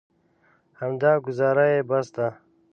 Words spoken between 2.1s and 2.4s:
ده.